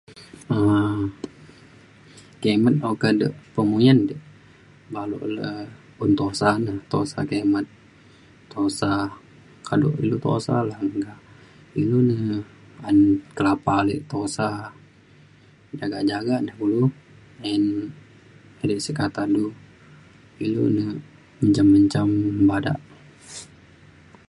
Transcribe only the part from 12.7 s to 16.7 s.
ban kelapa ale tusah jagak jagak da